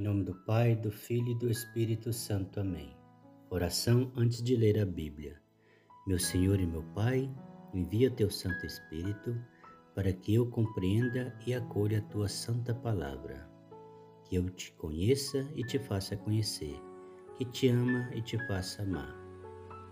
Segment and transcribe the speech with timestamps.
[0.00, 2.58] Em nome do Pai, do Filho e do Espírito Santo.
[2.58, 2.96] Amém.
[3.50, 5.38] Oração antes de ler a Bíblia.
[6.06, 7.30] Meu Senhor e meu Pai,
[7.74, 9.38] envia teu Santo Espírito
[9.94, 13.46] para que eu compreenda e acolha a tua santa palavra.
[14.24, 16.80] Que eu te conheça e te faça conhecer,
[17.36, 19.14] que te ama e te faça amar,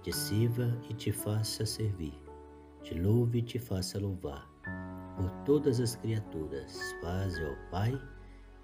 [0.02, 2.18] te sirva e te faça servir,
[2.82, 4.48] te louve e te faça louvar.
[5.18, 7.92] Por todas as criaturas, faze, ó Pai,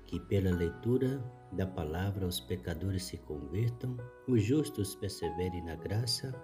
[0.06, 3.96] que pela leitura da palavra os pecadores se convertam,
[4.28, 6.34] os justos perseverem na graça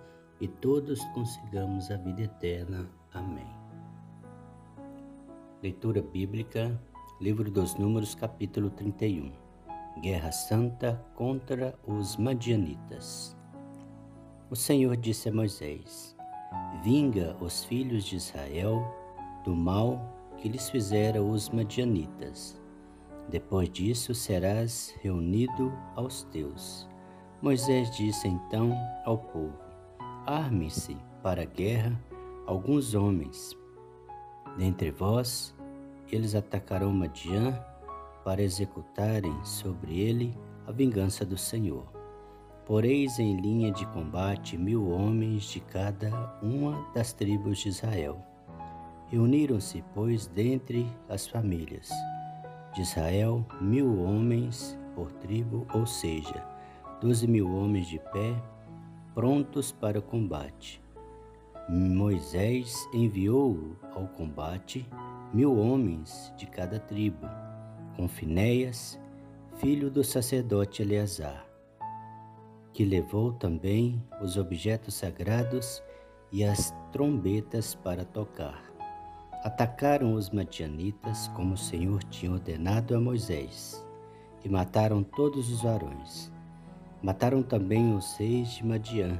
[0.41, 2.89] e todos consigamos a vida eterna.
[3.13, 3.49] Amém.
[5.63, 6.81] Leitura bíblica,
[7.21, 9.33] Livro dos Números, capítulo 31.
[10.01, 13.37] Guerra Santa contra os Madianitas.
[14.49, 16.17] O Senhor disse a Moisés:
[16.83, 18.83] Vinga os filhos de Israel
[19.45, 20.01] do mal
[20.39, 22.60] que lhes fizeram os Madianitas
[23.31, 26.89] depois disso serás reunido aos teus.
[27.41, 29.57] Moisés disse então ao povo:
[30.27, 31.99] Arme-se para a guerra
[32.47, 33.57] alguns homens.
[34.59, 35.55] Dentre vós,
[36.11, 37.59] eles atacarão Madian
[38.25, 41.87] para executarem sobre ele a vingança do Senhor.
[42.67, 48.21] Poreis em linha de combate mil homens de cada uma das tribos de Israel.
[49.07, 51.91] Reuniram-se, pois, dentre as famílias
[52.75, 56.45] de Israel mil homens por tribo, ou seja,
[57.01, 58.35] doze mil homens de pé,
[59.15, 60.83] prontos para o combate.
[61.69, 64.89] Moisés enviou ao combate
[65.33, 67.27] mil homens de cada tribo,
[67.97, 69.01] com Finéias,
[69.57, 71.47] filho do sacerdote Eleazar,
[72.73, 75.83] que levou também os objetos sagrados
[76.33, 78.70] e as trombetas para tocar
[79.43, 83.87] atacaram os madianitas como o Senhor tinha ordenado a Moisés
[84.45, 86.31] e mataram todos os varões.
[87.03, 89.19] Mataram também os reis de Madian,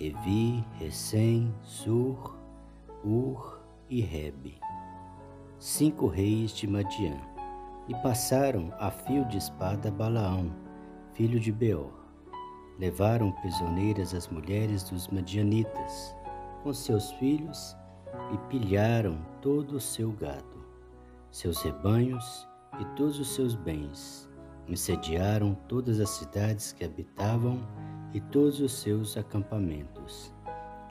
[0.00, 2.36] Evi, Recém, Sur,
[3.04, 4.58] Ur e Rebe,
[5.58, 7.20] cinco reis de Madian,
[7.86, 10.50] e passaram a fio de espada Balaão,
[11.12, 11.92] filho de Beor.
[12.78, 16.16] Levaram prisioneiras as mulheres dos madianitas,
[16.64, 17.76] com seus filhos
[18.32, 20.64] e pilharam todo o seu gado,
[21.30, 22.48] seus rebanhos
[22.80, 24.28] e todos os seus bens.
[24.66, 27.60] Incendiaram todas as cidades que habitavam
[28.12, 30.32] e todos os seus acampamentos.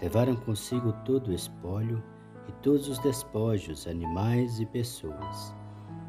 [0.01, 2.03] Levaram consigo todo o espólio
[2.47, 5.55] e todos os despojos, animais e pessoas.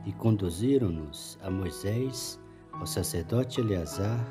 [0.04, 2.40] E conduziram-nos a Moisés,
[2.72, 4.26] ao sacerdote Eleazar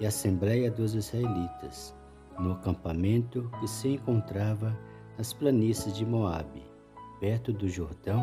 [0.00, 1.94] e à Assembleia dos Israelitas,
[2.38, 4.76] no acampamento que se encontrava
[5.22, 6.64] nas planícies de Moabe,
[7.20, 8.20] perto do Jordão,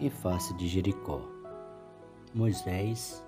[0.00, 1.22] em face de Jericó.
[2.34, 3.24] Moisés,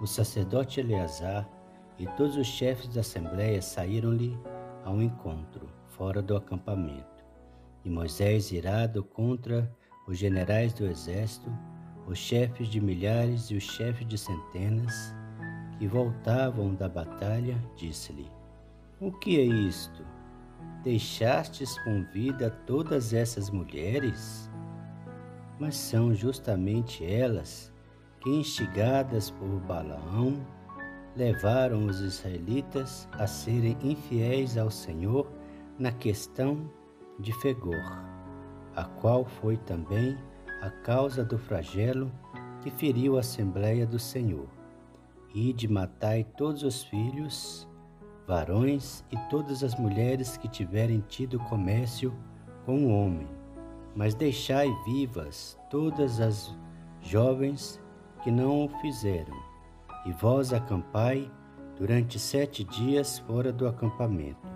[0.00, 1.50] o sacerdote Eleazar
[1.98, 4.38] e todos os chefes da assembleia saíram-lhe
[4.84, 7.24] ao encontro, fora do acampamento.
[7.84, 9.68] E Moisés, irado contra
[10.06, 11.50] os generais do exército,
[12.06, 15.12] os chefes de milhares e os chefes de centenas,
[15.76, 18.30] que voltavam da batalha, disse-lhe:
[19.00, 20.17] O que é isto?
[20.82, 24.50] Deixastes com vida todas essas mulheres?
[25.58, 27.72] Mas são justamente elas
[28.20, 30.44] que, instigadas por Balaão,
[31.16, 35.30] levaram os israelitas a serem infiéis ao Senhor
[35.78, 36.70] na questão
[37.18, 37.98] de Fegor,
[38.74, 40.16] a qual foi também
[40.62, 42.10] a causa do flagelo
[42.62, 44.48] que feriu a Assembleia do Senhor,
[45.34, 47.67] e de matai todos os filhos
[48.28, 52.14] varões e todas as mulheres que tiverem tido comércio
[52.66, 53.26] com o homem,
[53.96, 56.54] mas deixai vivas todas as
[57.00, 57.80] jovens
[58.22, 59.34] que não o fizeram,
[60.04, 61.30] e vós acampai
[61.78, 64.46] durante sete dias fora do acampamento,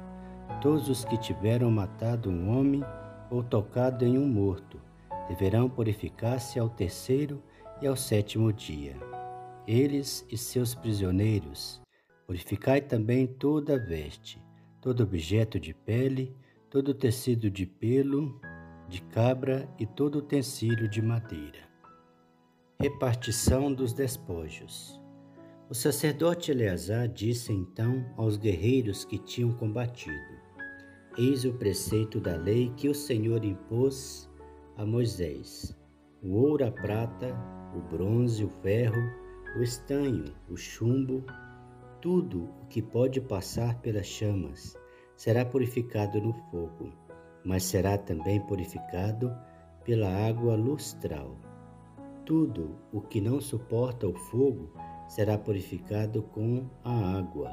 [0.61, 2.85] todos os que tiveram matado um homem
[3.31, 4.79] ou tocado em um morto,
[5.29, 7.43] deverão purificar-se ao terceiro
[7.81, 8.95] e ao sétimo dia.
[9.67, 11.82] Eles e seus prisioneiros,
[12.33, 14.43] Purificai também toda veste,
[14.81, 16.35] todo objeto de pele,
[16.71, 18.41] todo tecido de pelo,
[18.89, 21.59] de cabra e todo utensílio de madeira.
[22.81, 24.99] Repartição dos despojos.
[25.69, 30.17] O sacerdote Eleazar disse então aos guerreiros que tinham combatido:
[31.19, 34.27] Eis o preceito da lei que o Senhor impôs
[34.79, 35.77] a Moisés:
[36.23, 37.37] o ouro, a prata,
[37.77, 39.03] o bronze, o ferro,
[39.59, 41.23] o estanho, o chumbo,
[42.03, 44.77] tudo o que pode passar pelas chamas
[45.17, 46.93] será purificado no fogo,
[47.45, 49.33] mas será também purificado
[49.85, 51.37] pela água lustral.
[52.27, 54.73] Tudo o que não suporta o fogo
[55.07, 57.53] será purificado com a água.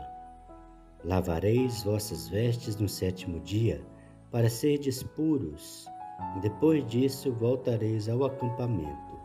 [1.03, 3.85] Lavareis vossas vestes no sétimo dia,
[4.31, 5.85] para serdes puros.
[6.41, 9.19] Depois disso voltareis ao acampamento.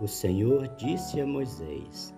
[0.00, 2.13] O Senhor disse a Moisés: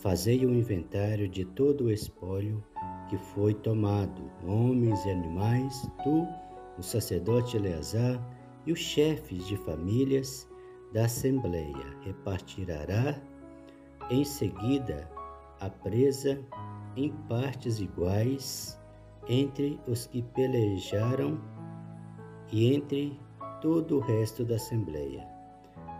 [0.00, 2.64] Fazei o um inventário de todo o espólio
[3.10, 6.26] que foi tomado, homens e animais, tu,
[6.78, 8.18] o sacerdote Eleazar
[8.64, 10.48] e os chefes de famílias
[10.94, 11.98] da Assembleia.
[12.00, 13.20] Repartirá
[14.10, 15.06] em seguida
[15.60, 16.40] a presa
[16.96, 18.80] em partes iguais
[19.28, 21.38] entre os que pelejaram
[22.50, 23.20] e entre
[23.60, 25.28] todo o resto da Assembleia.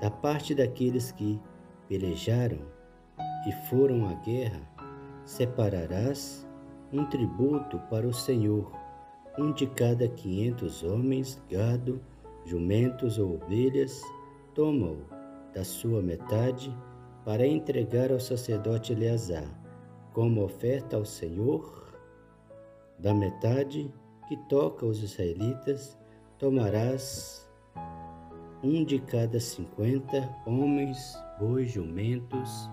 [0.01, 1.39] Da parte daqueles que
[1.87, 2.80] pelejaram
[3.47, 4.61] e foram à guerra,
[5.25, 6.47] separarás
[6.93, 8.71] um tributo para o Senhor,
[9.39, 12.01] um de cada quinhentos homens, gado,
[12.45, 14.03] jumentos ou ovelhas,
[14.55, 15.05] toma-o
[15.55, 16.75] da sua metade
[17.25, 19.49] para entregar ao sacerdote Eleazar
[20.13, 21.95] como oferta ao Senhor,
[22.99, 23.93] da metade
[24.29, 25.99] que toca os israelitas,
[26.39, 27.49] tomarás
[28.63, 32.69] um de cada cinquenta homens, bois, jumentos,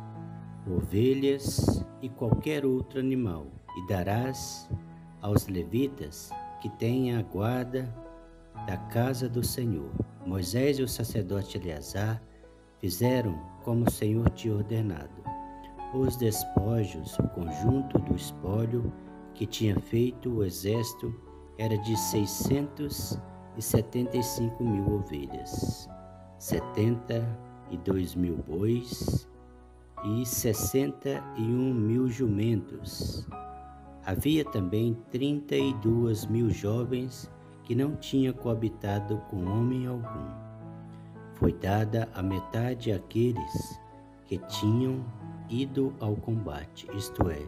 [0.72, 3.48] ovelhas e qualquer outro animal,
[3.78, 4.70] e darás
[5.22, 6.30] aos levitas
[6.62, 7.94] que têm a guarda
[8.66, 9.92] da casa do Senhor.
[10.26, 12.22] Moisés e o sacerdote Eleazar
[12.80, 15.28] fizeram como o Senhor tinha ordenado
[15.94, 18.92] os despojos, o conjunto do espólio
[19.34, 21.14] que tinha feito o exército
[21.58, 23.18] era de seiscentos
[23.56, 25.90] e setenta e cinco mil ovelhas,
[26.38, 27.26] setenta
[27.72, 29.28] e dois mil bois
[30.04, 33.28] e sessenta e um mil jumentos.
[34.06, 37.32] Havia também trinta e duas mil jovens
[37.64, 40.48] que não tinham coabitado com homem algum.
[41.36, 43.80] Foi dada a metade àqueles
[44.26, 45.04] que tinham
[45.50, 47.42] ido ao combate, isto é,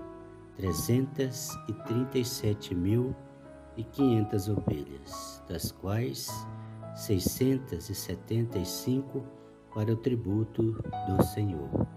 [0.55, 3.15] trezentas e trinta e sete mil
[3.77, 6.29] e quinhentas ovelhas, das quais
[6.95, 9.23] seiscentas e setenta e cinco
[9.73, 10.73] para o tributo
[11.07, 11.87] do Senhor,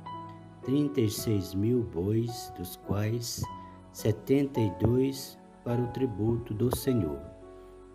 [0.64, 3.42] trinta e seis mil bois, dos quais
[3.92, 7.20] setenta e dois para o tributo do Senhor,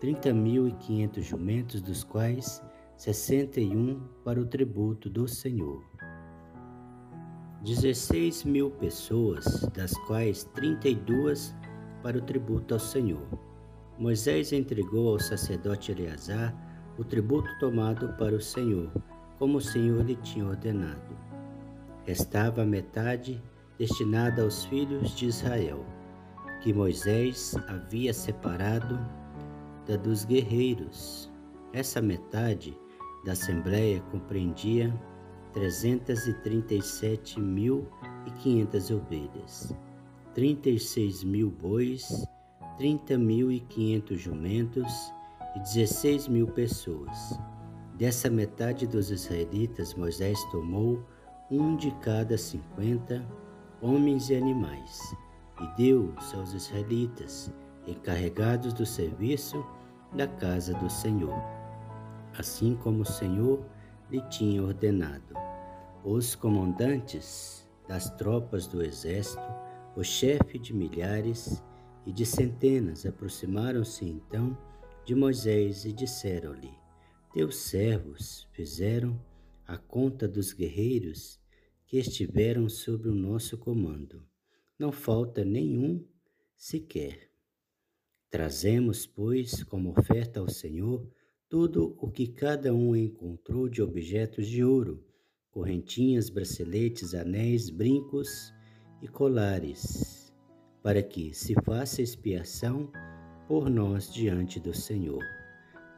[0.00, 2.62] trinta mil e quinhentos jumentos, dos quais
[2.96, 5.82] sessenta e um para o tributo do Senhor
[7.64, 9.44] 16 mil pessoas,
[9.74, 11.54] das quais 32
[12.04, 13.26] para o tributo ao Senhor.
[13.98, 16.54] Moisés entregou ao sacerdote Eleazar
[16.96, 18.92] o tributo tomado para o Senhor,
[19.40, 21.27] como o Senhor lhe tinha ordenado.
[22.08, 23.38] Restava metade
[23.76, 25.84] destinada aos filhos de Israel,
[26.62, 28.98] que Moisés havia separado
[29.86, 31.30] da dos guerreiros.
[31.70, 32.74] Essa metade
[33.26, 34.90] da assembleia compreendia
[35.52, 37.86] trezentas e trinta e sete mil
[38.26, 39.76] e quinhentas ovelhas,
[40.32, 42.26] trinta e seis mil bois,
[42.78, 45.12] trinta mil e quinhentos jumentos
[45.54, 47.38] e dezesseis mil pessoas.
[47.98, 51.04] Dessa metade dos israelitas, Moisés tomou
[51.50, 53.26] um de cada cinquenta
[53.80, 55.00] homens e animais,
[55.60, 57.52] e deu-os aos israelitas,
[57.86, 59.64] encarregados do serviço
[60.12, 61.40] da casa do Senhor,
[62.38, 63.64] assim como o Senhor
[64.10, 65.34] lhe tinha ordenado.
[66.04, 69.42] Os comandantes das tropas do exército,
[69.96, 71.62] o chefe de milhares
[72.04, 74.56] e de centenas aproximaram-se então
[75.04, 76.72] de Moisés e disseram-lhe:
[77.32, 79.18] Teus servos fizeram
[79.68, 81.38] a conta dos guerreiros
[81.84, 84.26] que estiveram sob o nosso comando.
[84.78, 86.02] Não falta nenhum
[86.56, 87.30] sequer.
[88.30, 91.06] Trazemos, pois, como oferta ao Senhor
[91.50, 95.04] tudo o que cada um encontrou de objetos de ouro,
[95.50, 98.54] correntinhas, braceletes, anéis, brincos
[99.02, 100.32] e colares,
[100.82, 102.90] para que se faça expiação
[103.46, 105.37] por nós diante do Senhor.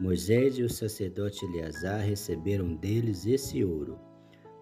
[0.01, 3.99] Moisés e o sacerdote Eleazar receberam deles esse ouro,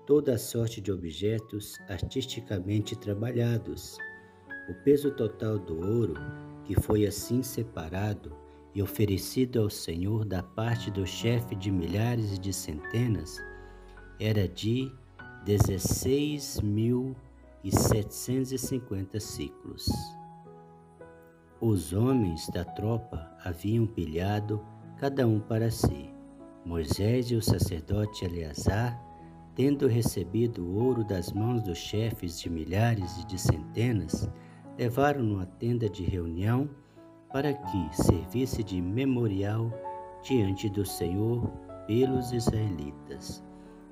[0.04, 3.96] toda a sorte de objetos artisticamente trabalhados.
[4.68, 6.14] O peso total do ouro,
[6.64, 8.34] que foi assim separado,
[8.74, 13.38] e oferecido ao Senhor da parte do chefe de milhares e de centenas
[14.20, 14.92] era de
[15.44, 17.16] dezesseis mil
[17.62, 18.60] e setecentos
[19.20, 19.86] ciclos.
[21.60, 24.60] Os homens da tropa haviam pilhado
[24.98, 26.10] cada um para si.
[26.64, 29.00] Moisés e o sacerdote Eleazar,
[29.54, 34.28] tendo recebido o ouro das mãos dos chefes de milhares e de centenas,
[34.76, 36.68] levaram-no à tenda de reunião
[37.32, 39.72] para que servisse de memorial
[40.22, 41.46] diante do Senhor
[41.86, 43.42] pelos israelitas.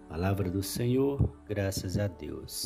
[0.08, 2.64] Palavra do Senhor, graças a Deus.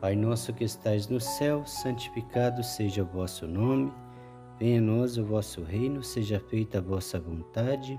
[0.00, 3.92] Pai nosso que estais no céu, santificado seja o vosso nome.
[4.60, 7.98] Venha a nós o vosso reino, seja feita a vossa vontade,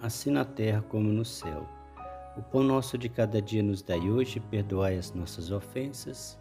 [0.00, 1.66] assim na terra como no céu.
[2.36, 6.38] O pão nosso de cada dia nos dai hoje, perdoai as nossas ofensas,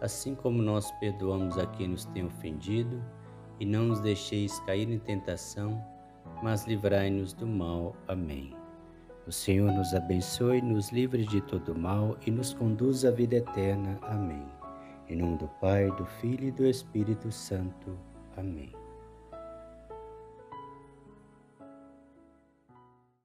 [0.00, 3.00] assim como nós perdoamos a quem nos tem ofendido,
[3.60, 5.80] e não nos deixeis cair em tentação,
[6.42, 7.94] mas livrai-nos do mal.
[8.08, 8.56] Amém.
[9.24, 14.00] O Senhor nos abençoe, nos livre de todo mal e nos conduz à vida eterna.
[14.02, 14.44] Amém.
[15.08, 17.96] Em nome do Pai, do Filho e do Espírito Santo.
[18.36, 18.83] Amém.